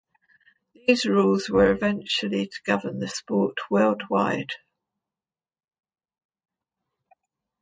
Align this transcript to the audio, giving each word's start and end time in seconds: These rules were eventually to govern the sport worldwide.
These 0.73 1.05
rules 1.05 1.47
were 1.47 1.71
eventually 1.71 2.47
to 2.47 2.61
govern 2.63 2.97
the 2.97 3.07
sport 3.07 3.59
worldwide. 3.69 4.53